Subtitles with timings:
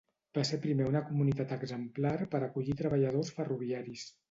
[0.35, 4.11] Va ser primer una comunitat exemplar per acollir treballadors ferroviaris.